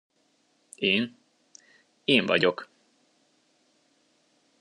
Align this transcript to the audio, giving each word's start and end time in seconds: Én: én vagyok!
Én: 0.75 1.15
én 2.03 2.25
vagyok! 2.25 2.69